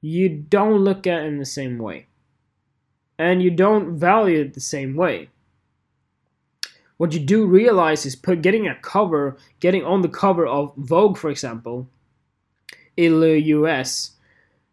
you 0.00 0.28
don't 0.28 0.78
look 0.78 1.06
at 1.06 1.22
it 1.22 1.26
in 1.26 1.38
the 1.38 1.44
same 1.44 1.78
way. 1.78 2.06
And 3.18 3.42
you 3.42 3.50
don't 3.50 3.98
value 3.98 4.40
it 4.40 4.54
the 4.54 4.60
same 4.60 4.94
way. 4.96 5.28
What 6.96 7.12
you 7.12 7.20
do 7.20 7.44
realize 7.44 8.06
is 8.06 8.16
put 8.16 8.40
getting 8.40 8.66
a 8.66 8.74
cover, 8.74 9.36
getting 9.60 9.84
on 9.84 10.00
the 10.00 10.08
cover 10.08 10.46
of 10.46 10.74
Vogue, 10.76 11.18
for 11.18 11.28
example, 11.28 11.90
in 12.96 13.20
the 13.20 13.38
US, 13.40 14.12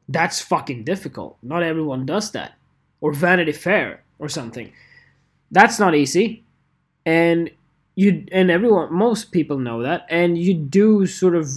that's 0.08 0.40
fucking 0.40 0.86
difficult. 0.86 1.38
Not 1.42 1.64
everyone 1.64 2.06
does 2.06 2.32
that. 2.32 2.54
Or 3.02 3.12
Vanity 3.12 3.52
Fair 3.52 4.04
or 4.20 4.30
something. 4.30 4.72
That's 5.52 5.80
not 5.80 5.96
easy 5.96 6.43
and 7.06 7.52
you 7.96 8.26
and 8.32 8.50
everyone 8.50 8.94
most 8.94 9.32
people 9.32 9.58
know 9.58 9.82
that. 9.84 10.06
And 10.10 10.38
you 10.38 10.54
do 10.54 11.06
sort 11.06 11.36
of 11.36 11.50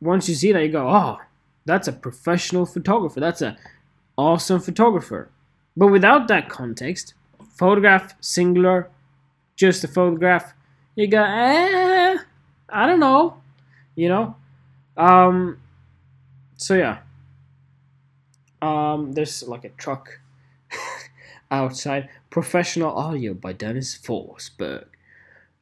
once 0.00 0.28
you 0.28 0.34
see 0.34 0.52
that 0.52 0.62
you 0.62 0.70
go 0.72 0.88
oh 0.88 1.18
that's 1.64 1.88
a 1.88 1.92
professional 1.92 2.66
photographer. 2.66 3.20
That's 3.20 3.42
a 3.42 3.56
awesome 4.16 4.60
photographer. 4.60 5.28
But 5.76 5.88
without 5.88 6.28
that 6.28 6.48
context 6.48 7.14
photograph 7.54 8.14
singular 8.20 8.88
just 9.56 9.84
a 9.84 9.88
photograph 9.88 10.54
you 10.96 11.06
go 11.06 11.22
eh 11.22 12.16
i 12.70 12.86
don't 12.86 12.98
know 12.98 13.36
you 13.94 14.08
know? 14.08 14.36
Um 14.96 15.58
so 16.56 16.74
yeah. 16.74 16.98
Um 18.60 19.12
there's 19.12 19.42
like 19.42 19.64
a 19.64 19.70
truck 19.70 20.20
outside. 21.50 22.08
Professional 22.30 22.92
audio 22.96 23.34
by 23.34 23.52
dennis 23.52 23.96
forsberg 23.96 24.86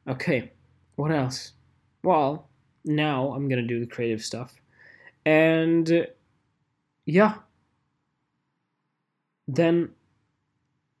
Okay, 0.07 0.51
what 0.95 1.11
else? 1.11 1.53
Well, 2.03 2.49
now 2.85 3.33
I'm 3.33 3.47
gonna 3.47 3.61
do 3.67 3.79
the 3.79 3.85
creative 3.87 4.23
stuff. 4.23 4.55
and 5.25 5.91
uh, 5.91 6.05
yeah, 7.05 7.35
then 9.47 9.89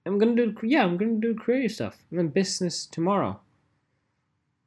I'm 0.05 0.17
gonna 0.19 0.35
do 0.35 0.55
yeah 0.63 0.83
I'm 0.83 0.97
gonna 0.97 1.19
do 1.19 1.33
creative 1.35 1.71
stuff 1.71 1.97
and 2.09 2.19
then 2.19 2.27
business 2.29 2.85
tomorrow, 2.85 3.39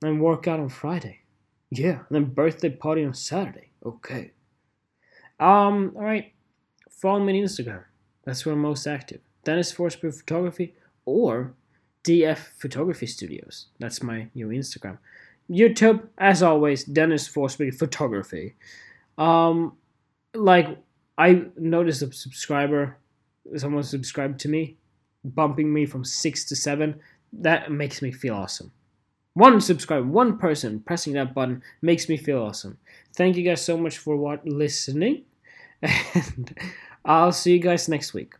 and 0.02 0.20
work 0.20 0.48
out 0.48 0.60
on 0.60 0.68
Friday, 0.68 1.20
yeah, 1.70 2.00
and 2.08 2.10
then 2.10 2.24
birthday 2.24 2.70
party 2.70 3.04
on 3.04 3.14
Saturday. 3.14 3.70
Okay. 3.84 4.32
Um. 5.38 5.92
All 5.96 6.02
right. 6.02 6.32
Follow 6.90 7.20
me 7.20 7.38
on 7.40 7.46
Instagram. 7.46 7.84
That's 8.24 8.46
where 8.46 8.54
I'm 8.54 8.60
most 8.62 8.86
active. 8.86 9.20
Dennis 9.44 9.72
Forsberg 9.74 10.16
Photography 10.18 10.74
or 11.04 11.54
DF 12.04 12.38
Photography 12.58 13.06
Studios. 13.06 13.66
That's 13.78 14.02
my 14.02 14.28
new 14.34 14.48
Instagram. 14.48 14.98
YouTube, 15.50 16.06
as 16.18 16.42
always, 16.42 16.84
Dennis 16.84 17.28
Forsberg 17.28 17.74
Photography. 17.74 18.54
Um, 19.18 19.76
like 20.34 20.78
I 21.18 21.46
noticed 21.56 22.02
a 22.02 22.12
subscriber, 22.12 22.96
someone 23.56 23.82
subscribed 23.82 24.40
to 24.40 24.48
me, 24.48 24.76
bumping 25.24 25.72
me 25.72 25.86
from 25.86 26.04
six 26.04 26.44
to 26.46 26.56
seven. 26.56 27.00
That 27.32 27.70
makes 27.70 28.02
me 28.02 28.12
feel 28.12 28.34
awesome. 28.34 28.72
One 29.34 29.60
subscriber, 29.60 30.06
one 30.06 30.38
person 30.38 30.80
pressing 30.80 31.14
that 31.14 31.34
button 31.34 31.62
makes 31.82 32.08
me 32.08 32.16
feel 32.16 32.42
awesome. 32.42 32.78
Thank 33.16 33.36
you 33.36 33.42
guys 33.42 33.64
so 33.64 33.76
much 33.76 33.98
for 33.98 34.16
what 34.16 34.46
listening, 34.46 35.24
and 35.82 36.56
I'll 37.04 37.32
see 37.32 37.52
you 37.52 37.58
guys 37.58 37.88
next 37.88 38.14
week. 38.14 38.34